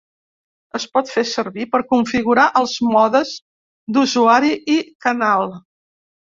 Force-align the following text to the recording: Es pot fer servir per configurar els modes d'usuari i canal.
Es 0.77 0.87
pot 0.95 1.11
fer 1.15 1.23
servir 1.31 1.65
per 1.75 1.81
configurar 1.91 2.47
els 2.63 2.75
modes 2.95 3.35
d'usuari 3.99 4.53
i 4.79 4.81
canal. 5.09 5.49